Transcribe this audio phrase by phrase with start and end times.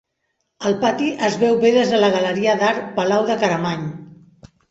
[0.69, 3.87] El pati es veu bé des de la galeria d'art Palau de Caramany.